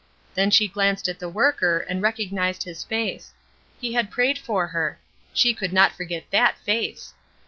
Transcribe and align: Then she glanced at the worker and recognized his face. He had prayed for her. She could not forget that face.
Then 0.33 0.49
she 0.49 0.67
glanced 0.67 1.07
at 1.07 1.19
the 1.19 1.29
worker 1.29 1.77
and 1.87 2.01
recognized 2.01 2.63
his 2.63 2.83
face. 2.83 3.35
He 3.79 3.93
had 3.93 4.09
prayed 4.09 4.39
for 4.39 4.65
her. 4.65 4.97
She 5.31 5.53
could 5.53 5.71
not 5.73 5.95
forget 5.95 6.23
that 6.31 6.57
face. 6.57 7.13